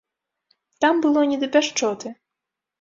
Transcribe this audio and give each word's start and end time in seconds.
Там 0.81 1.03
было 1.05 1.27
не 1.33 1.37
да 1.45 1.53
пяшчоты. 1.59 2.15